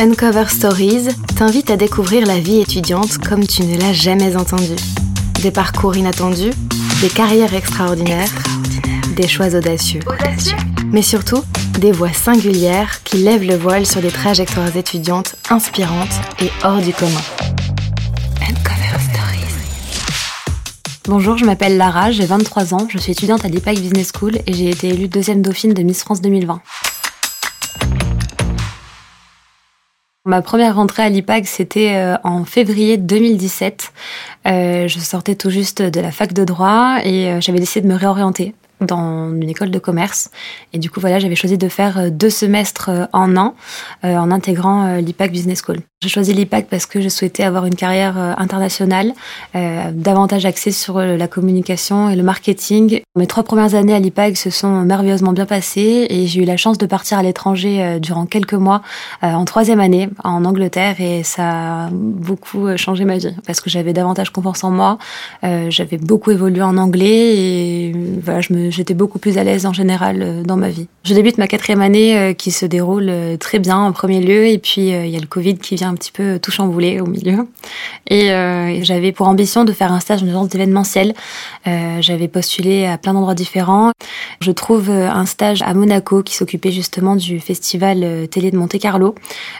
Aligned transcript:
Uncover 0.00 0.46
Stories 0.48 1.08
t'invite 1.36 1.68
à 1.68 1.76
découvrir 1.76 2.26
la 2.26 2.40
vie 2.40 2.60
étudiante 2.60 3.18
comme 3.18 3.46
tu 3.46 3.64
ne 3.64 3.78
l'as 3.78 3.92
jamais 3.92 4.34
entendue. 4.34 4.80
Des 5.42 5.50
parcours 5.50 5.94
inattendus, 5.94 6.54
des 7.02 7.10
carrières 7.10 7.52
extraordinaires, 7.52 8.30
des 9.14 9.28
choix 9.28 9.54
audacieux. 9.54 10.00
Mais 10.90 11.02
surtout, 11.02 11.44
des 11.78 11.92
voix 11.92 12.14
singulières 12.14 13.02
qui 13.04 13.18
lèvent 13.18 13.46
le 13.46 13.56
voile 13.56 13.84
sur 13.84 14.00
des 14.00 14.08
trajectoires 14.08 14.74
étudiantes 14.74 15.36
inspirantes 15.50 16.18
et 16.40 16.50
hors 16.64 16.80
du 16.80 16.94
commun. 16.94 17.20
Uncover 18.40 18.98
Stories. 19.12 19.54
Bonjour, 21.04 21.36
je 21.36 21.44
m'appelle 21.44 21.76
Lara, 21.76 22.10
j'ai 22.10 22.24
23 22.24 22.72
ans, 22.72 22.88
je 22.88 22.96
suis 22.96 23.12
étudiante 23.12 23.44
à 23.44 23.48
l'IPAC 23.48 23.78
Business 23.78 24.12
School 24.18 24.38
et 24.46 24.54
j'ai 24.54 24.70
été 24.70 24.88
élue 24.88 25.08
deuxième 25.08 25.42
dauphine 25.42 25.74
de 25.74 25.82
Miss 25.82 26.00
France 26.00 26.22
2020. 26.22 26.62
Ma 30.30 30.42
première 30.42 30.76
rentrée 30.76 31.02
à 31.02 31.08
l'IPAG, 31.08 31.44
c'était 31.44 31.96
euh, 31.96 32.14
en 32.22 32.44
février 32.44 32.96
2017. 32.96 33.92
Euh, 34.46 34.86
je 34.86 34.98
sortais 35.00 35.34
tout 35.34 35.50
juste 35.50 35.82
de 35.82 36.00
la 36.00 36.12
fac 36.12 36.32
de 36.32 36.44
droit 36.44 36.98
et 37.02 37.26
euh, 37.26 37.40
j'avais 37.40 37.58
décidé 37.58 37.84
de 37.84 37.92
me 37.92 37.98
réorienter 37.98 38.54
dans 38.80 39.34
une 39.34 39.48
école 39.48 39.72
de 39.72 39.80
commerce. 39.80 40.30
Et 40.72 40.78
du 40.78 40.88
coup, 40.88 41.00
voilà, 41.00 41.18
j'avais 41.18 41.34
choisi 41.34 41.58
de 41.58 41.68
faire 41.68 42.12
deux 42.12 42.30
semestres 42.30 42.92
en 43.12 43.36
an 43.36 43.56
en 44.04 44.30
intégrant 44.30 44.98
l'IPAC 44.98 45.32
Business 45.32 45.62
School. 45.66 45.80
J'ai 46.02 46.08
choisi 46.08 46.32
l'IPAC 46.32 46.68
parce 46.70 46.86
que 46.86 47.02
je 47.02 47.10
souhaitais 47.10 47.42
avoir 47.42 47.66
une 47.66 47.74
carrière 47.74 48.16
euh, 48.16 48.32
internationale, 48.38 49.12
euh, 49.54 49.90
davantage 49.92 50.46
axée 50.46 50.72
sur 50.72 50.96
euh, 50.96 51.18
la 51.18 51.28
communication 51.28 52.08
et 52.08 52.16
le 52.16 52.22
marketing. 52.22 53.02
Mes 53.16 53.26
trois 53.26 53.42
premières 53.42 53.74
années 53.74 53.92
à 53.92 53.98
l'IPAC 53.98 54.38
se 54.38 54.48
sont 54.48 54.80
merveilleusement 54.80 55.34
bien 55.34 55.44
passées 55.44 56.06
et 56.08 56.26
j'ai 56.26 56.40
eu 56.40 56.46
la 56.46 56.56
chance 56.56 56.78
de 56.78 56.86
partir 56.86 57.18
à 57.18 57.22
l'étranger 57.22 57.98
durant 58.00 58.24
quelques 58.24 58.54
mois 58.54 58.80
en 59.20 59.44
troisième 59.44 59.80
année 59.80 60.08
en 60.24 60.44
Angleterre 60.44 61.00
et 61.00 61.22
ça 61.22 61.86
a 61.86 61.88
beaucoup 61.90 62.74
changé 62.76 63.04
ma 63.04 63.18
vie 63.18 63.34
parce 63.46 63.60
que 63.60 63.68
j'avais 63.68 63.92
davantage 63.92 64.30
confiance 64.30 64.62
en 64.62 64.70
moi, 64.70 64.96
j'avais 65.42 65.98
beaucoup 65.98 66.30
évolué 66.30 66.62
en 66.62 66.76
anglais 66.76 67.36
et 67.36 67.94
voilà, 68.22 68.40
j'étais 68.70 68.94
beaucoup 68.94 69.18
plus 69.18 69.36
à 69.38 69.44
l'aise 69.44 69.66
en 69.66 69.72
général 69.72 70.44
dans 70.44 70.56
ma 70.56 70.68
vie. 70.68 70.86
Je 71.02 71.12
débute 71.12 71.36
ma 71.36 71.48
quatrième 71.48 71.82
année 71.82 72.34
qui 72.38 72.52
se 72.52 72.64
déroule 72.64 73.12
très 73.40 73.58
bien 73.58 73.78
en 73.78 73.92
premier 73.92 74.20
lieu 74.20 74.46
et 74.46 74.58
puis 74.58 74.90
il 74.90 75.08
y 75.08 75.16
a 75.16 75.20
le 75.20 75.26
Covid 75.26 75.58
qui 75.58 75.74
vient 75.74 75.89
un 75.90 75.94
petit 75.94 76.12
peu 76.12 76.38
tout 76.38 76.50
chamboulé 76.50 77.00
au 77.00 77.06
milieu. 77.06 77.46
Et 78.08 78.32
euh, 78.32 78.82
j'avais 78.82 79.12
pour 79.12 79.28
ambition 79.28 79.64
de 79.64 79.72
faire 79.72 79.92
un 79.92 80.00
stage 80.00 80.22
en 80.22 80.28
agence 80.28 80.48
d'événementiel. 80.48 81.14
Euh, 81.66 81.98
j'avais 82.00 82.28
postulé 82.28 82.86
à 82.86 82.98
plein 82.98 83.12
d'endroits 83.12 83.34
différents. 83.34 83.92
Je 84.40 84.52
trouve 84.52 84.90
euh, 84.90 85.10
un 85.10 85.26
stage 85.26 85.62
à 85.62 85.74
Monaco 85.74 86.22
qui 86.22 86.34
s'occupait 86.34 86.72
justement 86.72 87.16
du 87.16 87.40
festival 87.40 88.28
télé 88.30 88.50
de 88.50 88.56
Monte 88.56 88.78
Carlo. 88.78 89.14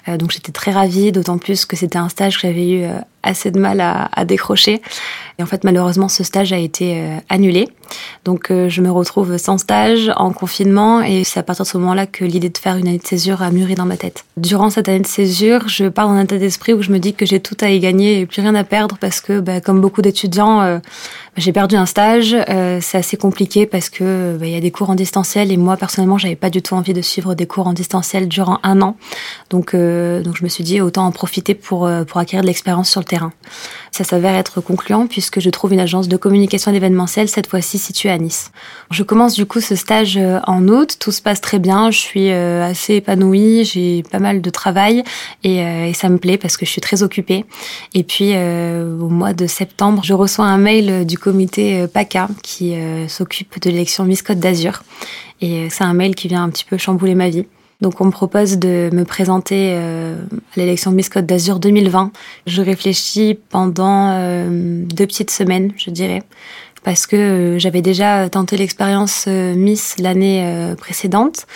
donc 0.07 0.31
j'étais 0.31 0.53
très 0.53 0.71
ravie, 0.71 1.13
d'autant 1.13 1.39
plus 1.39 1.67
que 1.67 1.77
c'était 1.77 1.99
un 1.99 2.09
stage 2.09 2.37
que 2.37 2.47
j'avais 2.47 2.71
eu 2.71 2.85
assez 3.23 3.51
de 3.51 3.59
mal 3.59 3.81
à, 3.81 4.09
à, 4.13 4.25
décrocher. 4.25 4.81
Et 5.39 5.43
en 5.43 5.47
fait, 5.47 5.65
malheureusement, 5.65 6.09
ce 6.09 6.23
stage 6.23 6.53
a 6.53 6.59
été 6.59 6.99
euh, 6.99 7.17
annulé. 7.29 7.69
Donc, 8.25 8.51
euh, 8.51 8.69
je 8.69 8.83
me 8.83 8.91
retrouve 8.91 9.39
sans 9.39 9.57
stage, 9.57 10.13
en 10.17 10.33
confinement, 10.33 11.01
et 11.01 11.25
c'est 11.25 11.41
à 11.41 11.43
partir 11.43 11.65
de 11.65 11.71
ce 11.71 11.79
moment-là 11.79 12.07
que 12.07 12.25
l'idée 12.25 12.51
de 12.51 12.59
faire 12.59 12.77
une 12.77 12.89
année 12.89 12.99
de 12.99 13.07
césure 13.07 13.43
a 13.43 13.51
mûri 13.51 13.75
dans 13.75 13.87
ma 13.87 13.97
tête. 13.97 14.25
Durant 14.37 14.69
cette 14.69 14.89
année 14.89 15.01
de 15.01 15.07
césure, 15.07 15.67
je 15.69 15.87
pars 15.87 16.09
dans 16.09 16.15
un 16.15 16.25
état 16.25 16.37
d'esprit 16.37 16.75
où 16.75 16.83
je 16.83 16.91
me 16.91 16.99
dis 16.99 17.15
que 17.15 17.25
j'ai 17.25 17.41
tout 17.41 17.57
à 17.63 17.71
y 17.71 17.81
gagner 17.81 18.21
et 18.21 18.27
plus 18.27 18.43
rien 18.43 18.55
à 18.55 18.65
perdre 18.65 18.99
parce 19.01 19.23
que, 19.23 19.41
bah, 19.41 19.63
comme 19.63 19.81
beaucoup 19.81 20.03
d'étudiants, 20.03 20.61
euh, 20.61 20.79
j'ai 21.39 21.53
perdu 21.53 21.77
un 21.77 21.87
stage. 21.87 22.37
c'est 22.81 22.99
assez 22.99 23.17
compliqué 23.17 23.65
parce 23.65 23.89
que 23.89 24.37
bah, 24.39 24.47
il 24.47 24.53
y 24.53 24.57
a 24.57 24.61
des 24.61 24.71
cours 24.71 24.91
en 24.91 24.95
distanciel 24.95 25.53
et 25.53 25.57
moi, 25.57 25.79
personnellement, 25.79 26.19
j'avais 26.19 26.37
pas 26.37 26.51
du 26.51 26.61
tout 26.61 26.75
envie 26.75 26.93
de 26.93 27.01
suivre 27.01 27.35
des 27.35 27.47
cours 27.47 27.67
en 27.67 27.73
distanciel 27.73 28.29
durant 28.29 28.59
un 28.63 28.83
an. 28.83 28.97
Donc, 29.49 29.75
donc 29.75 30.37
je 30.37 30.45
me 30.45 30.49
suis 30.49 30.65
dit 30.65 30.81
autant 30.81 31.07
en 31.07 31.13
profiter 31.13 31.55
pour 31.55 31.89
pour 32.07 32.21
acquérir 32.21 32.43
de 32.43 32.47
l'expérience 32.47 32.91
sur 32.91 33.01
le 33.01 33.07
Ça 33.91 34.05
s'avère 34.05 34.35
être 34.35 34.61
concluant 34.61 35.07
puisque 35.07 35.41
je 35.41 35.51
trouve 35.51 35.73
une 35.73 35.81
agence 35.81 36.09
de 36.09 36.17
communication 36.17 36.73
événementielle, 36.73 37.29
cette 37.29 37.49
fois-ci 37.49 37.79
située 37.79 38.11
à 38.11 38.19
Nice. 38.19 38.53
Je 38.91 39.03
commence 39.03 39.35
du 39.35 39.47
coup 39.47 39.61
ce 39.61 39.75
stage 39.75 40.17
euh, 40.17 40.39
en 40.47 40.69
août, 40.69 40.97
tout 41.01 41.13
se 41.13 41.21
passe 41.21 41.41
très 41.41 41.59
bien, 41.59 41.91
je 41.91 41.99
suis 41.99 42.31
euh, 42.31 42.65
assez 42.65 42.95
épanouie, 42.95 43.65
j'ai 43.65 44.03
pas 44.05 44.21
mal 44.21 44.41
de 44.41 44.51
travail 44.51 45.03
et, 45.43 45.63
euh, 45.63 45.87
et, 45.87 45.95
ça 45.95 46.09
me 46.09 46.19
plaît 46.19 46.39
parce 46.39 46.57
que 46.57 46.65
je 46.65 46.71
suis 46.71 46.81
très 46.81 47.03
occupée. 47.03 47.45
Et 47.95 48.05
puis 48.05 48.31
au 48.31 49.09
mois 49.09 49.33
de 49.33 49.47
septembre, 49.47 50.03
je 50.05 50.15
reçois 50.15 50.47
un 50.47 50.59
mail 50.59 51.05
du 51.05 51.19
comité 51.19 51.87
PACA 51.89 52.29
qui 52.43 52.75
s'occupe 53.09 53.61
de 53.61 53.71
l'élection 53.71 54.05
Miss 54.05 54.23
Côte 54.23 54.39
d'Azur. 54.39 54.83
Et 55.41 55.69
c'est 55.71 55.85
un 55.85 55.95
mail 55.95 56.15
qui 56.15 56.29
vient 56.29 56.43
un 56.43 56.49
petit 56.51 56.65
peu 56.65 56.79
chambouler 56.79 57.15
ma 57.15 57.29
vie. 57.29 57.47
Donc 57.81 58.01
on 58.01 58.07
me 58.07 58.11
propose 58.11 58.59
de 58.59 58.91
me 58.93 59.05
présenter 59.05 59.73
euh, 59.73 60.17
à 60.55 60.61
l'élection 60.61 60.91
Miss 60.91 61.09
Côte 61.09 61.27
d'Azur 61.27 61.59
2020. 61.59 62.13
Je 62.47 62.63
réfléchis 62.63 63.39
pendant 63.49 64.11
euh, 64.11 64.85
deux 64.85 65.07
petites 65.07 65.31
semaines, 65.31 65.73
je 65.77 65.91
dirais 65.91 66.23
parce 66.83 67.07
que 67.07 67.17
euh, 67.17 67.59
j'avais 67.59 67.83
déjà 67.83 68.29
tenté 68.29 68.57
l'expérience 68.57 69.27
euh, 69.29 69.55
Miss 69.55 69.97
l'année 69.99 70.43
euh, 70.45 70.75
précédente, 70.75 71.47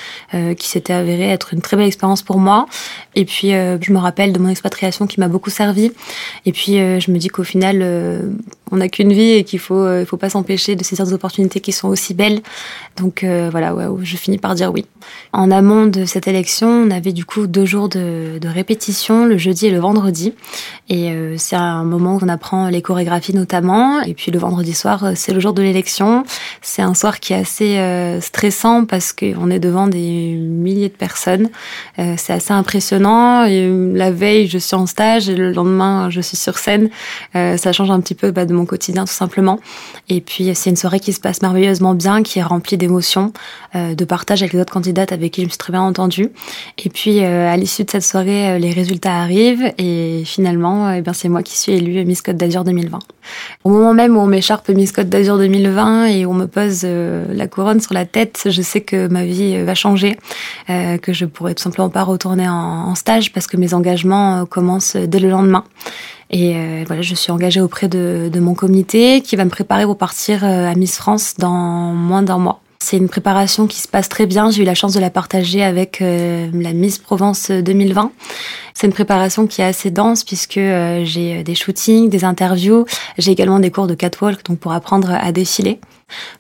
qui 0.59 0.69
s'était 0.69 0.93
avérée 0.93 1.31
être 1.31 1.55
une 1.55 1.61
très 1.61 1.77
belle 1.77 1.87
expérience 1.87 2.23
pour 2.23 2.39
moi. 2.39 2.67
Et 3.15 3.25
puis 3.25 3.51
je 3.51 3.93
me 3.93 3.99
rappelle 3.99 4.33
de 4.33 4.39
mon 4.39 4.49
expatriation 4.49 5.07
qui 5.07 5.21
m'a 5.21 5.29
beaucoup 5.29 5.51
servi. 5.51 5.93
Et 6.47 6.53
puis 6.53 6.75
je 6.75 7.11
me 7.11 7.19
dis 7.19 7.29
qu'au 7.29 7.45
final, 7.45 7.83
on 8.71 8.77
n'a 8.77 8.89
qu'une 8.89 9.13
vie 9.13 9.33
et 9.33 9.45
qu'il 9.45 9.59
faut, 9.59 10.01
il 10.01 10.07
faut 10.07 10.17
pas 10.17 10.31
s'empêcher 10.31 10.77
de 10.77 10.85
saisir 10.85 11.07
des 11.07 11.13
opportunités 11.13 11.61
qui 11.61 11.73
sont 11.73 11.89
aussi 11.89 12.15
belles. 12.15 12.41
Donc 12.97 13.25
voilà, 13.25 13.75
ouais, 13.75 13.87
je 14.03 14.17
finis 14.17 14.39
par 14.39 14.55
dire 14.55 14.73
oui. 14.73 14.87
En 15.33 15.51
amont 15.51 15.87
de 15.87 16.07
cette 16.07 16.27
élection, 16.29 16.69
on 16.69 16.91
avait 16.91 17.13
du 17.13 17.25
coup 17.25 17.47
deux 17.47 17.67
jours 17.67 17.89
de, 17.89 18.39
de 18.41 18.49
répétition, 18.49 19.27
le 19.27 19.37
jeudi 19.39 19.67
et 19.67 19.71
le 19.71 19.79
vendredi. 19.79 20.35
Et 20.89 21.13
c'est 21.37 21.57
un 21.57 21.85
moment 21.85 22.17
où 22.17 22.21
on 22.23 22.29
apprend 22.29 22.69
les 22.69 22.83
chorégraphies 22.83 23.35
notamment. 23.35 24.03
Et 24.03 24.15
puis 24.15 24.31
le 24.31 24.39
vendredi 24.39 24.75
soir 24.75 25.05
c'est 25.15 25.33
le 25.33 25.41
jour 25.41 25.53
de 25.53 25.63
l'élection. 25.63 26.25
C'est 26.63 26.83
un 26.83 26.95
soir 26.95 27.21
qui 27.21 27.33
est 27.33 27.37
assez 27.37 27.79
euh, 27.79 28.21
stressant 28.21 28.85
parce 28.85 29.13
qu'on 29.13 29.51
est 29.51 29.59
devant 29.59 29.87
des 29.87 30.35
milliers 30.35 30.89
de 30.89 30.95
personnes. 30.95 31.49
Euh, 31.99 32.15
c'est 32.17 32.33
assez 32.33 32.53
impressionnant. 32.53 33.04
Et 33.05 33.67
euh, 33.67 33.93
la 33.95 34.11
veille, 34.11 34.47
je 34.47 34.59
suis 34.59 34.75
en 34.75 34.87
stage 34.87 35.29
et 35.29 35.35
le 35.35 35.53
lendemain, 35.53 36.11
je 36.11 36.21
suis 36.21 36.37
sur 36.37 36.59
scène. 36.59 36.91
ça 37.35 37.73
change 37.73 37.91
un 37.91 38.01
petit 38.01 38.15
peu 38.15 38.31
bah, 38.31 38.47
de 38.47 38.55
mon 38.55 38.67
quotidien 38.67 39.05
tout 39.05 39.13
simplement. 39.13 39.59
Et 40.09 40.21
puis 40.21 40.55
c'est 40.55 40.71
une 40.71 40.77
soirée 40.77 41.01
qui 41.01 41.13
se 41.13 41.21
passe 41.21 41.43
merveilleusement 41.43 41.95
bien, 41.95 42.23
qui 42.23 42.39
est 42.39 42.43
remplie 42.43 42.77
d'émotions, 42.77 43.33
de 43.75 44.05
partage 44.05 44.43
avec 44.43 44.53
les 44.53 44.61
autres 44.61 44.73
candidates 44.73 45.13
avec 45.13 45.33
qui 45.33 45.43
je 45.43 45.47
me 45.47 45.51
suis 45.51 45.59
très 45.59 45.73
bien 45.73 45.83
entendue. 45.83 46.31
Et 46.79 46.89
puis 46.89 47.21
à 47.21 47.57
l'issue 47.57 47.85
de 47.85 47.91
cette 47.91 48.05
soirée, 48.05 48.59
les 48.59 48.71
résultats 48.71 49.17
arrivent 49.17 49.73
et 49.79 50.23
finalement, 50.25 50.91
eh 50.93 51.01
bien 51.01 51.13
c'est 51.13 51.29
moi 51.29 51.43
qui 51.43 51.59
suis 51.59 51.73
élue 51.73 52.05
Miss 52.05 52.23
Côte 52.23 52.37
d'Azur 52.37 52.65
2020. 52.65 52.99
Au 53.65 53.71
moment 53.71 53.95
même 53.95 54.17
où 54.17 54.21
on 54.21 54.27
m'écharpe 54.27 54.69
Miss 54.69 54.93
Côte 54.93 55.09
d'Azur 55.09 55.39
2020 55.39 56.07
et 56.07 56.27
on 56.27 56.35
me 56.35 56.47
pose 56.47 56.83
euh, 56.85 57.25
la 57.33 57.47
couronne 57.47 57.81
sur 57.81 57.95
la 57.95 58.05
tête, 58.05 58.43
je 58.47 58.63
sais 58.63 58.81
que 58.81 59.07
ma 59.09 59.25
vie 59.25 59.63
va 59.63 59.75
changer, 59.75 60.17
euh, 60.71 60.99
que 60.99 61.13
je 61.13 61.25
pourrais 61.25 61.55
tout 61.55 61.63
simplement 61.63 61.89
pas 61.89 62.03
retourner 62.03 62.49
en, 62.49 62.94
stage 62.95 63.33
parce 63.33 63.47
que 63.47 63.57
mes 63.57 63.75
engagements 63.75 64.43
euh, 64.43 64.45
commencent 64.45 64.97
dès 64.97 65.19
le 65.19 65.31
lendemain. 65.31 65.65
Et 66.31 66.57
voilà, 66.87 67.03
je 67.03 67.15
suis 67.15 67.31
engagée 67.31 67.61
auprès 67.61 67.87
de, 67.87 68.41
mon 68.41 68.55
comité 68.55 69.21
qui 69.21 69.37
va 69.37 69.45
me 69.45 69.51
préparer 69.51 69.85
pour 69.85 69.97
partir 69.97 70.43
à 70.43 70.75
Miss 70.75 70.97
France 70.97 71.35
dans 71.39 71.93
moins 71.93 72.23
d'un 72.23 72.39
mois. 72.39 72.61
C'est 72.85 72.99
une 72.99 73.09
préparation 73.09 73.67
qui 73.67 73.79
se 73.81 73.89
passe 73.89 74.11
très 74.11 74.27
bien. 74.27 74.51
J'ai 74.51 74.61
eu 74.61 74.67
la 74.67 74.75
chance 74.75 74.93
de 74.93 75.01
la 75.01 75.09
partager 75.09 75.65
avec 75.65 76.03
euh, 76.03 76.51
la 76.53 76.75
Miss 76.75 76.99
Provence 76.99 77.51
2020. 77.51 78.13
C'est 78.75 78.87
une 78.87 78.93
préparation 78.93 79.47
qui 79.47 79.63
est 79.63 79.65
assez 79.65 79.91
dense 79.91 80.23
puisque 80.23 80.59
euh, 80.59 81.03
j'ai 81.03 81.43
des 81.45 81.55
shootings, 81.55 82.11
des 82.11 82.25
interviews. 82.25 82.85
J'ai 83.17 83.33
également 83.33 83.59
des 83.59 83.71
cours 83.71 83.87
de 83.87 83.95
catwalk 83.95 84.45
donc 84.45 84.59
pour 84.59 84.73
apprendre 84.73 85.13
à 85.13 85.33
défiler. 85.33 85.81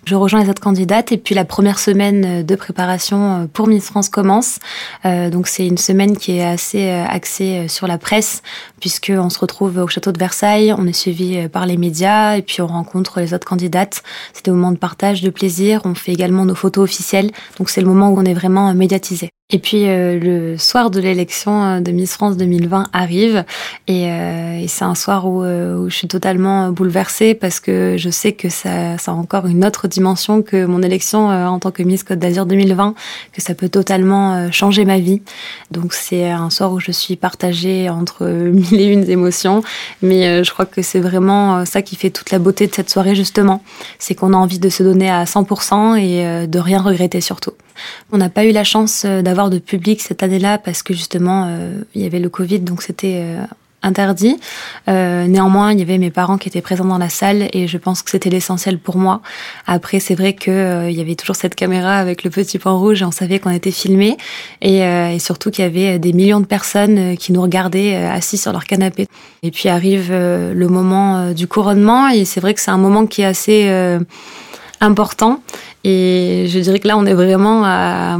Je 0.04 0.14
rejoins 0.14 0.42
les 0.42 0.50
autres 0.50 0.62
candidates 0.62 1.12
et 1.12 1.16
puis 1.16 1.34
la 1.34 1.44
première 1.44 1.78
semaine 1.78 2.44
de 2.44 2.54
préparation 2.56 3.48
pour 3.52 3.68
Miss 3.68 3.86
France 3.86 4.08
commence. 4.08 4.58
Euh, 5.04 5.30
donc 5.30 5.48
c'est 5.48 5.66
une 5.66 5.78
semaine 5.78 6.16
qui 6.16 6.38
est 6.38 6.44
assez 6.44 6.90
axée 6.90 7.68
sur 7.68 7.86
la 7.86 7.98
presse 7.98 8.42
puisque 8.80 9.12
on 9.14 9.30
se 9.30 9.38
retrouve 9.38 9.78
au 9.78 9.88
château 9.88 10.12
de 10.12 10.18
Versailles, 10.18 10.74
on 10.76 10.86
est 10.86 10.92
suivi 10.92 11.48
par 11.48 11.66
les 11.66 11.76
médias 11.76 12.36
et 12.36 12.42
puis 12.42 12.60
on 12.60 12.66
rencontre 12.66 13.20
les 13.20 13.34
autres 13.34 13.46
candidates. 13.46 14.02
C'est 14.32 14.44
des 14.44 14.50
moments 14.50 14.72
de 14.72 14.78
partage, 14.78 15.22
de 15.22 15.30
plaisir. 15.30 15.80
On 15.84 15.94
fait 15.94 16.12
également 16.12 16.44
nos 16.44 16.54
photos 16.54 16.84
officielles. 16.84 17.30
Donc 17.58 17.70
c'est 17.70 17.80
le 17.80 17.86
moment 17.86 18.10
où 18.10 18.18
on 18.18 18.24
est 18.24 18.34
vraiment 18.34 18.72
médiatisé. 18.74 19.30
Et 19.50 19.58
puis 19.58 19.86
euh, 19.88 20.18
le 20.18 20.56
soir 20.56 20.90
de 20.90 20.98
l'élection 21.00 21.62
euh, 21.62 21.80
de 21.80 21.92
Miss 21.92 22.14
France 22.14 22.38
2020 22.38 22.86
arrive 22.94 23.44
et, 23.86 24.10
euh, 24.10 24.58
et 24.58 24.68
c'est 24.68 24.86
un 24.86 24.94
soir 24.94 25.26
où, 25.26 25.44
où, 25.44 25.90
je 25.90 25.94
suis 25.94 26.08
totalement 26.08 26.72
bouleversée 26.72 27.34
parce 27.34 27.60
que 27.60 27.96
je 27.98 28.08
sais 28.08 28.32
que 28.32 28.48
ça, 28.48 28.96
ça 28.96 29.10
a 29.10 29.14
encore 29.14 29.46
une 29.46 29.62
autre 29.62 29.86
dimension 29.86 30.40
que 30.40 30.64
mon 30.64 30.82
élection 30.82 31.28
en 31.28 31.58
tant 31.58 31.70
que 31.72 31.82
Miss 31.82 32.04
Côte 32.04 32.20
d'Azur 32.20 32.46
2020, 32.46 32.94
que 33.34 33.42
ça 33.42 33.54
peut 33.54 33.68
totalement 33.68 34.50
changer 34.50 34.86
ma 34.86 34.98
vie. 34.98 35.20
Donc 35.70 35.92
c'est 35.92 36.30
un 36.30 36.48
soir 36.48 36.72
où 36.72 36.80
je 36.80 36.90
suis 36.90 37.16
partagée 37.16 37.90
entre 37.90 38.26
mille 38.26 38.80
et 38.80 38.86
une 38.86 39.08
émotions, 39.10 39.62
mais 40.00 40.42
je 40.42 40.50
crois 40.52 40.66
que 40.66 40.80
c'est 40.80 41.00
vraiment 41.00 41.66
ça 41.66 41.82
qui 41.82 41.96
fait 41.96 42.10
toute 42.10 42.30
la 42.30 42.38
beauté 42.38 42.66
de 42.66 42.74
cette 42.74 42.88
soirée 42.88 43.14
justement, 43.14 43.62
c'est 43.98 44.14
qu'on 44.14 44.32
a 44.32 44.36
envie 44.36 44.58
de 44.58 44.70
se 44.70 44.82
donner 44.82 45.10
à 45.10 45.24
100% 45.24 45.98
et 45.98 46.46
de 46.46 46.58
rien 46.58 46.80
regretter 46.80 47.20
surtout. 47.20 47.52
On 48.12 48.18
n'a 48.18 48.28
pas 48.28 48.44
eu 48.44 48.52
la 48.52 48.64
chance 48.64 49.04
d'avoir 49.04 49.50
de 49.50 49.58
public 49.58 50.00
cette 50.00 50.22
année-là 50.22 50.58
parce 50.58 50.82
que 50.82 50.94
justement 50.94 51.58
il 51.94 52.02
y 52.02 52.06
avait 52.06 52.20
le 52.20 52.28
Covid, 52.28 52.60
donc 52.60 52.82
c'était 52.82 53.22
interdit. 53.84 54.38
Euh, 54.88 55.26
néanmoins, 55.26 55.72
il 55.72 55.78
y 55.78 55.82
avait 55.82 55.98
mes 55.98 56.10
parents 56.10 56.38
qui 56.38 56.48
étaient 56.48 56.62
présents 56.62 56.84
dans 56.84 56.98
la 56.98 57.08
salle 57.08 57.48
et 57.52 57.68
je 57.68 57.78
pense 57.78 58.02
que 58.02 58.10
c'était 58.10 58.30
l'essentiel 58.30 58.78
pour 58.78 58.96
moi. 58.96 59.20
Après, 59.66 60.00
c'est 60.00 60.14
vrai 60.14 60.32
que 60.32 60.50
euh, 60.50 60.90
y 60.90 61.00
avait 61.00 61.14
toujours 61.14 61.36
cette 61.36 61.54
caméra 61.54 61.98
avec 61.98 62.24
le 62.24 62.30
petit 62.30 62.58
point 62.58 62.72
rouge 62.72 63.02
et 63.02 63.04
on 63.04 63.10
savait 63.10 63.38
qu'on 63.38 63.50
était 63.50 63.70
filmé 63.70 64.16
et, 64.62 64.82
euh, 64.82 65.10
et, 65.10 65.18
surtout 65.18 65.50
qu'il 65.50 65.64
y 65.64 65.68
avait 65.68 65.98
des 65.98 66.12
millions 66.12 66.40
de 66.40 66.46
personnes 66.46 67.16
qui 67.16 67.32
nous 67.32 67.42
regardaient 67.42 67.94
assis 67.94 68.38
sur 68.38 68.52
leur 68.52 68.64
canapé. 68.64 69.06
Et 69.42 69.50
puis 69.50 69.68
arrive 69.68 70.10
le 70.10 70.66
moment 70.68 71.32
du 71.32 71.46
couronnement 71.46 72.08
et 72.08 72.24
c'est 72.24 72.40
vrai 72.40 72.54
que 72.54 72.60
c'est 72.60 72.70
un 72.70 72.78
moment 72.78 73.06
qui 73.06 73.22
est 73.22 73.26
assez 73.26 73.98
important 74.84 75.40
et 75.84 76.46
je 76.48 76.58
dirais 76.60 76.78
que 76.78 76.88
là, 76.88 76.96
on 76.96 77.04
est 77.04 77.14
vraiment 77.14 77.62
à, 77.64 78.18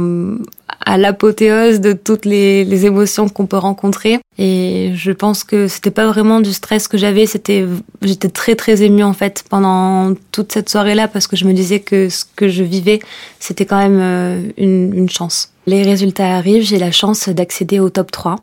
l'apothéose 0.97 1.81
de 1.81 1.93
toutes 1.93 2.25
les, 2.25 2.85
émotions 2.85 3.27
qu'on 3.27 3.47
peut 3.47 3.57
rencontrer. 3.57 4.19
Et 4.37 4.91
je 4.95 5.11
pense 5.11 5.43
que 5.43 5.67
c'était 5.67 5.91
pas 5.91 6.05
vraiment 6.05 6.41
du 6.41 6.53
stress 6.53 6.87
que 6.87 6.97
j'avais, 6.97 7.25
c'était, 7.25 7.65
j'étais 8.03 8.29
très 8.29 8.55
très 8.55 8.83
émue 8.83 9.03
en 9.03 9.13
fait 9.13 9.43
pendant 9.49 10.13
toute 10.31 10.51
cette 10.51 10.69
soirée-là 10.69 11.07
parce 11.07 11.25
que 11.25 11.35
je 11.35 11.45
me 11.45 11.53
disais 11.53 11.79
que 11.79 12.09
ce 12.09 12.23
que 12.35 12.49
je 12.49 12.63
vivais, 12.63 12.99
c'était 13.39 13.65
quand 13.65 13.79
même 13.79 13.99
euh, 13.99 14.41
une, 14.57 14.93
une 14.93 15.09
chance. 15.09 15.51
Les 15.65 15.81
résultats 15.81 16.35
arrivent, 16.35 16.63
j'ai 16.63 16.77
la 16.77 16.91
chance 16.91 17.29
d'accéder 17.29 17.79
au 17.79 17.89
top 17.89 18.11
3. 18.11 18.35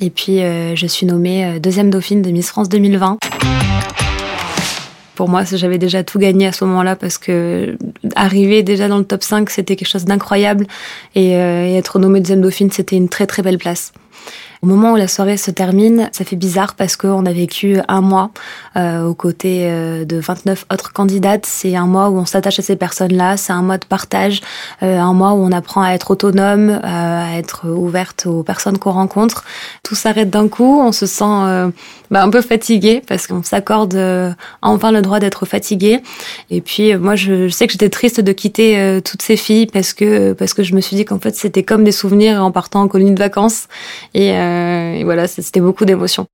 Et 0.00 0.08
puis, 0.08 0.40
euh, 0.40 0.74
je 0.74 0.86
suis 0.86 1.04
nommée 1.04 1.44
euh, 1.44 1.58
deuxième 1.58 1.90
dauphine 1.90 2.22
de 2.22 2.30
Miss 2.30 2.48
France 2.48 2.70
2020 2.70 3.18
pour 5.20 5.28
moi, 5.28 5.44
j'avais 5.44 5.76
déjà 5.76 6.02
tout 6.02 6.18
gagné 6.18 6.46
à 6.46 6.52
ce 6.52 6.64
moment-là 6.64 6.96
parce 6.96 7.18
que 7.18 7.76
arriver 8.16 8.62
déjà 8.62 8.88
dans 8.88 8.96
le 8.96 9.04
top 9.04 9.22
5, 9.22 9.50
c'était 9.50 9.76
quelque 9.76 9.86
chose 9.86 10.06
d'incroyable 10.06 10.66
et, 11.14 11.36
euh, 11.36 11.66
et 11.66 11.74
être 11.74 11.98
nommé 11.98 12.20
deuxième 12.20 12.40
dauphine, 12.40 12.70
c'était 12.70 12.96
une 12.96 13.10
très 13.10 13.26
très 13.26 13.42
belle 13.42 13.58
place. 13.58 13.92
Au 14.62 14.66
moment 14.66 14.92
où 14.92 14.96
la 14.96 15.08
soirée 15.08 15.38
se 15.38 15.50
termine, 15.50 16.10
ça 16.12 16.22
fait 16.22 16.36
bizarre 16.36 16.74
parce 16.74 16.94
qu'on 16.94 17.24
a 17.24 17.32
vécu 17.32 17.78
un 17.88 18.02
mois 18.02 18.30
euh, 18.76 19.06
aux 19.06 19.14
côtés 19.14 19.62
euh, 19.62 20.04
de 20.04 20.18
29 20.18 20.66
autres 20.70 20.92
candidates. 20.92 21.46
C'est 21.46 21.76
un 21.76 21.86
mois 21.86 22.10
où 22.10 22.18
on 22.18 22.26
s'attache 22.26 22.58
à 22.58 22.62
ces 22.62 22.76
personnes-là, 22.76 23.38
c'est 23.38 23.54
un 23.54 23.62
mois 23.62 23.78
de 23.78 23.86
partage, 23.86 24.42
euh, 24.82 24.98
un 24.98 25.14
mois 25.14 25.32
où 25.32 25.38
on 25.38 25.50
apprend 25.50 25.80
à 25.80 25.92
être 25.92 26.10
autonome, 26.10 26.78
à 26.82 27.38
être 27.38 27.70
ouverte 27.70 28.26
aux 28.26 28.42
personnes 28.42 28.76
qu'on 28.76 28.90
rencontre. 28.90 29.44
Tout 29.82 29.94
s'arrête 29.94 30.28
d'un 30.28 30.48
coup, 30.48 30.78
on 30.78 30.92
se 30.92 31.06
sent 31.06 31.70
bah, 32.10 32.22
un 32.22 32.28
peu 32.28 32.42
fatigué 32.42 33.02
parce 33.06 33.26
qu'on 33.26 33.42
s'accorde 33.42 33.98
enfin 34.60 34.92
le 34.92 35.00
droit 35.00 35.20
d'être 35.20 35.46
fatigué. 35.46 36.02
Et 36.50 36.60
puis 36.60 36.94
moi, 36.96 37.16
je, 37.16 37.48
sais 37.48 37.66
que 37.66 37.72
j'étais 37.72 37.88
triste 37.88 38.20
de 38.20 38.32
quitter 38.32 39.00
toutes 39.02 39.22
ces 39.22 39.36
filles 39.36 39.66
parce 39.66 39.94
que 39.94 40.34
parce 40.34 40.52
que 40.52 40.62
je 40.62 40.74
me 40.74 40.82
suis 40.82 40.96
dit 40.96 41.06
qu'en 41.06 41.18
fait 41.18 41.34
c'était 41.34 41.62
comme 41.62 41.82
des 41.82 41.92
souvenirs 41.92 42.44
en 42.44 42.50
partant 42.50 42.82
en 42.82 42.88
colonie 42.88 43.14
de 43.14 43.18
vacances 43.18 43.68
et 44.14 44.32
euh, 44.32 44.94
et 44.94 45.04
voilà, 45.04 45.26
c'était 45.26 45.60
beaucoup 45.60 45.84
d'émotions. 45.84 46.26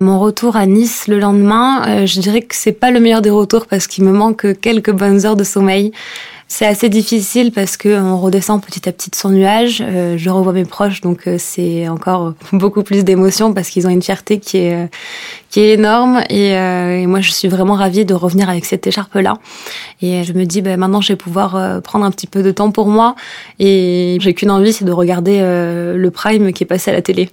Mon 0.00 0.18
retour 0.18 0.56
à 0.56 0.66
Nice 0.66 1.06
le 1.06 1.20
lendemain, 1.20 1.86
euh, 1.86 2.06
je 2.06 2.20
dirais 2.20 2.42
que 2.42 2.56
c'est 2.56 2.72
pas 2.72 2.90
le 2.90 2.98
meilleur 2.98 3.22
des 3.22 3.30
retours 3.30 3.66
parce 3.66 3.86
qu'il 3.86 4.02
me 4.02 4.10
manque 4.10 4.60
quelques 4.60 4.90
bonnes 4.90 5.24
heures 5.24 5.36
de 5.36 5.44
sommeil. 5.44 5.92
C'est 6.54 6.66
assez 6.66 6.90
difficile 6.90 7.50
parce 7.50 7.78
que 7.78 7.98
on 7.98 8.20
redescend 8.20 8.62
petit 8.62 8.86
à 8.86 8.92
petit 8.92 9.08
de 9.08 9.16
son 9.16 9.30
nuage. 9.30 9.80
Euh, 9.80 10.18
je 10.18 10.28
revois 10.28 10.52
mes 10.52 10.66
proches, 10.66 11.00
donc 11.00 11.26
euh, 11.26 11.36
c'est 11.38 11.88
encore 11.88 12.34
beaucoup 12.52 12.82
plus 12.82 13.04
d'émotions 13.04 13.54
parce 13.54 13.70
qu'ils 13.70 13.86
ont 13.86 13.90
une 13.90 14.02
fierté 14.02 14.38
qui 14.38 14.58
est 14.58 14.74
euh, 14.74 14.86
qui 15.48 15.60
est 15.60 15.72
énorme. 15.72 16.20
Et, 16.28 16.50
et, 16.50 17.06
moi, 17.06 17.22
je 17.22 17.30
suis 17.30 17.48
vraiment 17.48 17.72
ravie 17.72 18.04
de 18.04 18.12
revenir 18.12 18.50
avec 18.50 18.66
cette 18.66 18.86
écharpe 18.86 19.14
là. 19.14 19.38
Et 20.02 20.24
je 20.24 20.34
me 20.34 20.44
dis, 20.44 20.60
ben, 20.60 20.78
maintenant, 20.78 21.00
je 21.00 21.14
vais 21.14 21.16
pouvoir 21.16 21.80
prendre 21.80 22.04
un 22.04 22.10
petit 22.10 22.26
peu 22.26 22.42
de 22.42 22.50
temps 22.50 22.70
pour 22.70 22.88
moi. 22.88 23.16
Et 23.58 24.18
j'ai 24.20 24.34
qu'une 24.34 24.50
envie, 24.50 24.74
c'est 24.74 24.84
de 24.84 24.92
regarder 24.92 25.40
le 25.40 26.10
Prime 26.10 26.52
qui 26.52 26.64
est 26.64 26.66
passé 26.66 26.90
à 26.90 26.94
la 26.94 27.02
télé. 27.02 27.30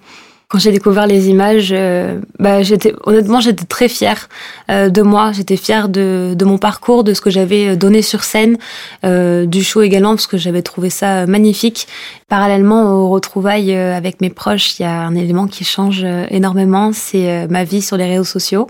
Quand 0.51 0.57
j'ai 0.57 0.71
découvert 0.71 1.05
les 1.05 1.29
images, 1.29 1.69
euh, 1.71 2.19
bah, 2.39 2.63
j'étais 2.63 2.95
honnêtement 3.03 3.39
j'étais 3.39 3.65
très 3.65 3.87
fière 3.87 4.29
euh, 4.71 4.89
de 4.89 5.03
moi. 5.03 5.31
J'étais 5.31 5.57
fière 5.57 5.89
de, 5.89 6.33
de 6.35 6.43
mon 6.43 6.57
parcours, 6.57 7.03
de 7.03 7.13
ce 7.13 7.21
que 7.21 7.29
j'avais 7.29 7.77
donné 7.77 8.01
sur 8.01 8.23
scène, 8.23 8.57
euh, 9.05 9.45
du 9.45 9.63
show 9.63 9.83
également 9.83 10.09
parce 10.15 10.25
que 10.25 10.37
j'avais 10.37 10.63
trouvé 10.63 10.89
ça 10.89 11.27
magnifique. 11.27 11.87
Parallèlement 12.29 12.93
aux 12.93 13.09
retrouvailles 13.09 13.75
avec 13.75 14.21
mes 14.21 14.31
proches, 14.31 14.79
il 14.79 14.83
y 14.83 14.85
a 14.85 15.01
un 15.01 15.13
élément 15.13 15.45
qui 15.45 15.63
change 15.63 16.03
énormément, 16.31 16.93
c'est 16.93 17.47
ma 17.47 17.63
vie 17.63 17.81
sur 17.83 17.97
les 17.97 18.05
réseaux 18.05 18.23
sociaux. 18.23 18.67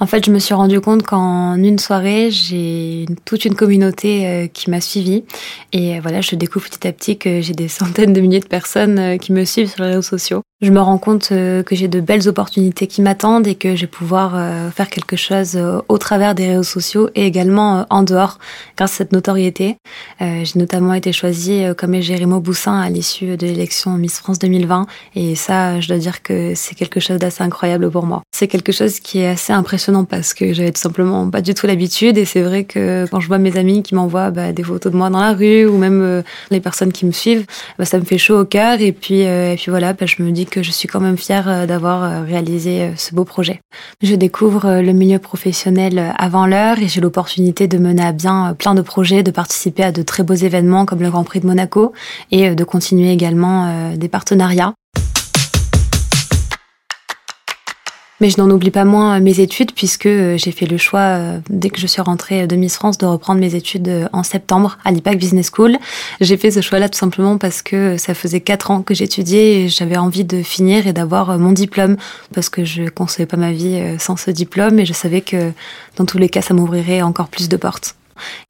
En 0.00 0.06
fait, 0.06 0.26
je 0.26 0.30
me 0.30 0.38
suis 0.38 0.54
rendu 0.54 0.80
compte 0.80 1.04
qu'en 1.04 1.54
une 1.54 1.78
soirée, 1.78 2.30
j'ai 2.30 3.06
toute 3.24 3.44
une 3.44 3.54
communauté 3.54 4.50
qui 4.54 4.70
m'a 4.70 4.80
suivie 4.80 5.24
et 5.72 6.00
voilà, 6.00 6.22
je 6.22 6.34
découvre 6.34 6.66
petit 6.66 6.86
à 6.86 6.92
petit 6.92 7.18
que 7.18 7.42
j'ai 7.42 7.52
des 7.52 7.68
centaines 7.68 8.14
de 8.14 8.20
milliers 8.22 8.40
de 8.40 8.46
personnes 8.46 9.18
qui 9.18 9.32
me 9.32 9.44
suivent 9.44 9.70
sur 9.70 9.84
les 9.84 9.90
réseaux 9.90 10.02
sociaux. 10.02 10.42
Je 10.64 10.70
me 10.70 10.80
rends 10.80 10.96
compte 10.96 11.28
euh, 11.30 11.62
que 11.62 11.76
j'ai 11.76 11.88
de 11.88 12.00
belles 12.00 12.26
opportunités 12.26 12.86
qui 12.86 13.02
m'attendent 13.02 13.46
et 13.46 13.54
que 13.54 13.76
je 13.76 13.82
vais 13.82 13.86
pouvoir 13.86 14.32
euh, 14.34 14.70
faire 14.70 14.88
quelque 14.88 15.14
chose 15.14 15.56
euh, 15.56 15.82
au 15.90 15.98
travers 15.98 16.34
des 16.34 16.48
réseaux 16.48 16.62
sociaux 16.62 17.10
et 17.14 17.26
également 17.26 17.84
en 17.90 18.02
dehors 18.02 18.38
grâce 18.74 18.92
à 18.92 18.96
cette 18.96 19.12
notoriété. 19.12 19.76
J'ai 20.20 20.58
notamment 20.58 20.94
été 20.94 21.12
choisie 21.12 21.64
comme 21.76 21.94
égérie 21.94 22.24
Boussin 22.24 22.80
à 22.80 22.88
l'issue 22.88 23.36
de 23.36 23.46
l'élection 23.46 23.90
Miss 23.92 24.18
France 24.18 24.38
2020 24.38 24.86
et 25.16 25.34
ça, 25.34 25.80
je 25.80 25.88
dois 25.88 25.98
dire 25.98 26.22
que 26.22 26.54
c'est 26.54 26.74
quelque 26.74 26.98
chose 26.98 27.18
d'assez 27.18 27.42
incroyable 27.42 27.90
pour 27.90 28.06
moi. 28.06 28.22
C'est 28.32 28.48
quelque 28.48 28.72
chose 28.72 29.00
qui 29.00 29.18
est 29.18 29.28
assez 29.28 29.52
impressionnant 29.52 30.04
parce 30.04 30.32
que 30.32 30.54
j'avais 30.54 30.72
tout 30.72 30.80
simplement 30.80 31.28
pas 31.28 31.42
du 31.42 31.52
tout 31.52 31.66
l'habitude 31.66 32.16
et 32.16 32.24
c'est 32.24 32.42
vrai 32.42 32.64
que 32.64 33.06
quand 33.10 33.20
je 33.20 33.28
vois 33.28 33.38
mes 33.38 33.58
amis 33.58 33.82
qui 33.82 33.94
m'envoient 33.94 34.30
bah, 34.30 34.52
des 34.52 34.62
photos 34.62 34.92
de 34.92 34.96
moi 34.96 35.10
dans 35.10 35.20
la 35.20 35.34
rue 35.34 35.66
ou 35.66 35.76
même 35.76 36.22
les 36.50 36.60
personnes 36.60 36.92
qui 36.92 37.04
me 37.04 37.12
suivent, 37.12 37.44
bah, 37.78 37.84
ça 37.84 37.98
me 37.98 38.04
fait 38.04 38.18
chaud 38.18 38.40
au 38.40 38.44
cœur 38.44 38.80
et 38.80 38.92
puis, 38.92 39.20
et 39.20 39.56
puis 39.56 39.70
voilà, 39.70 39.92
bah, 39.92 40.06
je 40.06 40.22
me 40.22 40.30
dis 40.30 40.46
que 40.46 40.53
je 40.62 40.70
suis 40.70 40.88
quand 40.88 41.00
même 41.00 41.16
fière 41.16 41.48
euh, 41.48 41.66
d'avoir 41.66 42.04
euh, 42.04 42.22
réalisé 42.22 42.82
euh, 42.82 42.96
ce 42.96 43.14
beau 43.14 43.24
projet. 43.24 43.60
Je 44.02 44.14
découvre 44.14 44.80
le 44.80 44.92
milieu 44.92 45.18
professionnel 45.18 46.14
avant 46.18 46.46
l'heure 46.46 46.78
et 46.78 46.88
j'ai 46.88 47.00
l'opportunité 47.00 47.68
de 47.68 47.78
mener 47.78 48.04
à 48.04 48.12
bien 48.12 48.54
plein 48.58 48.74
de 48.74 48.82
projets, 48.82 49.22
de 49.22 49.30
participer 49.30 49.82
à 49.82 49.92
de 49.92 50.02
très 50.02 50.22
beaux 50.22 50.34
événements 50.34 50.86
comme 50.86 51.00
le 51.00 51.10
Grand 51.10 51.24
Prix 51.24 51.40
de 51.40 51.46
Monaco 51.46 51.92
et 52.30 52.54
de 52.54 52.64
continuer 52.64 53.10
également 53.10 53.94
des 53.96 54.08
partenariats. 54.08 54.74
Mais 58.20 58.30
je 58.30 58.40
n'en 58.40 58.48
oublie 58.50 58.70
pas 58.70 58.84
moins 58.84 59.18
mes 59.18 59.40
études 59.40 59.72
puisque 59.72 60.06
euh, 60.06 60.38
j'ai 60.38 60.52
fait 60.52 60.66
le 60.66 60.76
choix, 60.76 61.00
euh, 61.00 61.38
dès 61.50 61.68
que 61.68 61.80
je 61.80 61.86
suis 61.88 62.00
rentrée 62.00 62.46
de 62.46 62.54
Miss 62.54 62.76
France, 62.76 62.96
de 62.96 63.06
reprendre 63.06 63.40
mes 63.40 63.56
études 63.56 63.88
euh, 63.88 64.08
en 64.12 64.22
septembre 64.22 64.78
à 64.84 64.92
l'IPAC 64.92 65.18
Business 65.18 65.50
School. 65.52 65.76
J'ai 66.20 66.36
fait 66.36 66.52
ce 66.52 66.60
choix-là 66.60 66.88
tout 66.88 66.98
simplement 66.98 67.38
parce 67.38 67.60
que 67.60 67.96
ça 67.96 68.14
faisait 68.14 68.40
quatre 68.40 68.70
ans 68.70 68.82
que 68.82 68.94
j'étudiais 68.94 69.62
et 69.62 69.68
j'avais 69.68 69.96
envie 69.96 70.24
de 70.24 70.42
finir 70.42 70.86
et 70.86 70.92
d'avoir 70.92 71.36
mon 71.38 71.50
diplôme 71.50 71.96
parce 72.32 72.48
que 72.48 72.64
je 72.64 72.84
concevais 72.88 73.26
pas 73.26 73.36
ma 73.36 73.50
vie 73.50 73.82
sans 73.98 74.16
ce 74.16 74.30
diplôme 74.30 74.78
et 74.78 74.86
je 74.86 74.92
savais 74.92 75.20
que 75.20 75.50
dans 75.96 76.04
tous 76.04 76.18
les 76.18 76.28
cas, 76.28 76.40
ça 76.40 76.54
m'ouvrirait 76.54 77.02
encore 77.02 77.28
plus 77.28 77.48
de 77.48 77.56
portes. 77.56 77.96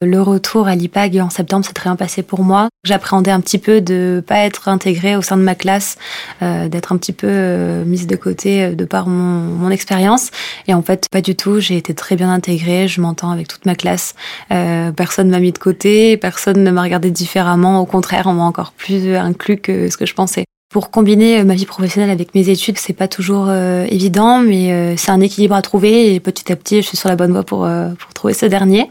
Le 0.01 0.21
retour 0.21 0.67
à 0.67 0.75
l'IPAG 0.75 1.19
en 1.19 1.29
septembre 1.29 1.65
s'est 1.65 1.73
très 1.73 1.89
bien 1.89 1.95
passé 1.95 2.23
pour 2.23 2.43
moi. 2.43 2.69
J'appréhendais 2.83 3.31
un 3.31 3.41
petit 3.41 3.57
peu 3.57 3.81
de 3.81 4.23
pas 4.25 4.39
être 4.39 4.67
intégrée 4.67 5.15
au 5.15 5.21
sein 5.21 5.37
de 5.37 5.41
ma 5.41 5.55
classe, 5.55 5.97
euh, 6.41 6.67
d'être 6.67 6.91
un 6.91 6.97
petit 6.97 7.13
peu 7.13 7.27
euh, 7.29 7.85
mise 7.85 8.07
de 8.07 8.15
côté 8.15 8.63
euh, 8.63 8.75
de 8.75 8.85
par 8.85 9.07
mon, 9.07 9.41
mon 9.41 9.69
expérience. 9.69 10.31
Et 10.67 10.73
en 10.73 10.81
fait, 10.81 11.07
pas 11.09 11.21
du 11.21 11.35
tout. 11.35 11.59
J'ai 11.59 11.77
été 11.77 11.93
très 11.93 12.15
bien 12.15 12.31
intégrée. 12.31 12.87
Je 12.87 13.01
m'entends 13.01 13.31
avec 13.31 13.47
toute 13.47 13.65
ma 13.65 13.75
classe. 13.75 14.15
Euh, 14.51 14.91
personne 14.91 15.29
m'a 15.29 15.39
mis 15.39 15.51
de 15.51 15.57
côté. 15.57 16.17
Personne 16.17 16.63
ne 16.63 16.71
m'a 16.71 16.83
regardé 16.83 17.11
différemment. 17.11 17.79
Au 17.79 17.85
contraire, 17.85 18.27
on 18.27 18.33
m'a 18.33 18.43
encore 18.43 18.73
plus 18.73 19.15
inclus 19.15 19.57
que 19.57 19.89
ce 19.89 19.97
que 19.97 20.05
je 20.05 20.13
pensais. 20.13 20.45
Pour 20.69 20.89
combiner 20.89 21.39
euh, 21.39 21.43
ma 21.43 21.53
vie 21.53 21.65
professionnelle 21.65 22.09
avec 22.09 22.33
mes 22.33 22.49
études, 22.49 22.77
c'est 22.79 22.93
pas 22.93 23.07
toujours 23.07 23.45
euh, 23.49 23.85
évident, 23.87 24.39
mais 24.39 24.73
euh, 24.73 24.97
c'est 24.97 25.11
un 25.11 25.21
équilibre 25.21 25.55
à 25.55 25.61
trouver 25.61 26.13
et 26.13 26.19
petit 26.19 26.51
à 26.51 26.55
petit, 26.55 26.81
je 26.81 26.87
suis 26.87 26.97
sur 26.97 27.07
la 27.07 27.15
bonne 27.15 27.31
voie 27.31 27.43
pour 27.43 27.67
pour 27.99 28.13
trouver 28.13 28.33
ce 28.33 28.45
dernier. 28.45 28.89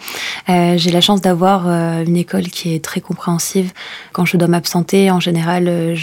J'ai 0.48 0.90
la 0.90 1.00
chance 1.00 1.20
d'avoir 1.20 1.68
une 1.68 2.16
école 2.16 2.44
qui 2.44 2.74
est 2.74 2.84
très 2.84 3.00
compréhensive. 3.00 3.72
Quand 4.12 4.24
je 4.24 4.36
dois 4.36 4.48
m'absenter, 4.48 5.10
en 5.10 5.20
général, 5.20 5.94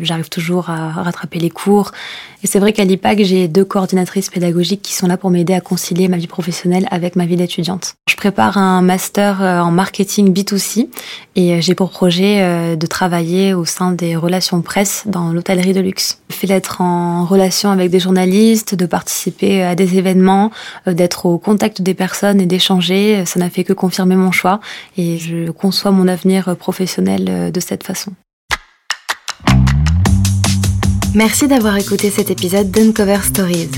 j'arrive 0.00 0.28
toujours 0.28 0.70
à 0.70 0.90
rattraper 0.90 1.38
les 1.38 1.50
cours. 1.50 1.92
Et 2.42 2.46
c'est 2.46 2.58
vrai 2.58 2.72
qu'à 2.72 2.84
l'IPAC, 2.84 3.22
j'ai 3.22 3.48
deux 3.48 3.64
coordinatrices 3.64 4.30
pédagogiques 4.30 4.82
qui 4.82 4.94
sont 4.94 5.06
là 5.06 5.16
pour 5.16 5.30
m'aider 5.30 5.54
à 5.54 5.60
concilier 5.60 6.08
ma 6.08 6.16
vie 6.16 6.26
professionnelle 6.26 6.88
avec 6.90 7.16
ma 7.16 7.26
vie 7.26 7.36
d'étudiante. 7.36 7.94
Je 8.08 8.16
prépare 8.16 8.58
un 8.58 8.82
master 8.82 9.40
en 9.40 9.70
marketing 9.70 10.32
B2C 10.32 10.88
et 11.36 11.60
j'ai 11.60 11.74
pour 11.74 11.90
projet 11.90 12.76
de 12.76 12.86
travailler 12.86 13.54
au 13.54 13.64
sein 13.64 13.92
des 13.92 14.16
relations 14.16 14.62
presse 14.62 15.04
dans 15.06 15.32
l'hôtellerie 15.32 15.72
de 15.72 15.80
luxe. 15.80 16.20
Le 16.30 16.34
fait 16.34 16.46
d'être 16.46 16.80
en 16.80 17.24
relation 17.24 17.70
avec 17.70 17.90
des 17.90 18.00
journalistes, 18.00 18.74
de 18.74 18.86
participer 18.86 19.62
à 19.62 19.74
des 19.74 19.98
événements, 19.98 20.50
euh, 20.86 20.94
d'être 20.94 21.26
au 21.26 21.38
contact 21.38 21.82
des 21.82 21.94
personnes 21.94 22.40
et 22.40 22.46
d'échanger, 22.46 23.24
ça 23.26 23.38
n'a 23.40 23.50
fait 23.50 23.64
que 23.64 23.72
confirmer 23.72 24.16
mon 24.16 24.32
choix 24.32 24.60
et 24.96 25.18
je 25.18 25.50
conçois 25.50 25.90
mon 25.90 26.08
avenir 26.08 26.56
professionnel 26.56 27.26
euh, 27.28 27.50
de 27.50 27.60
cette 27.60 27.84
façon. 27.84 28.12
Merci 31.14 31.46
d'avoir 31.46 31.76
écouté 31.76 32.10
cet 32.10 32.30
épisode 32.30 32.70
d'Uncover 32.70 33.18
Stories. 33.22 33.70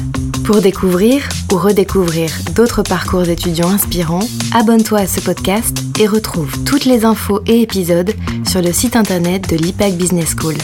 Pour 0.44 0.60
découvrir 0.60 1.28
ou 1.52 1.56
redécouvrir 1.56 2.30
d'autres 2.54 2.84
parcours 2.84 3.28
étudiants 3.28 3.70
inspirants, 3.70 4.28
abonne-toi 4.52 5.00
à 5.00 5.06
ce 5.08 5.18
podcast 5.20 5.76
et 5.98 6.06
retrouve 6.06 6.62
toutes 6.64 6.84
les 6.84 7.04
infos 7.04 7.40
et 7.48 7.60
épisodes 7.60 8.12
sur 8.46 8.62
le 8.62 8.72
site 8.72 8.94
internet 8.94 9.50
de 9.50 9.56
l'IPAC 9.56 9.94
Business 9.94 10.36
School. 10.38 10.54